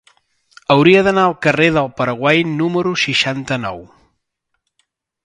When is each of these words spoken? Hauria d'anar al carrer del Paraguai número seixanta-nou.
Hauria 0.75 1.01
d'anar 1.07 1.25
al 1.31 1.35
carrer 1.45 1.67
del 1.75 1.91
Paraguai 1.99 2.41
número 2.63 2.95
seixanta-nou. 3.03 3.79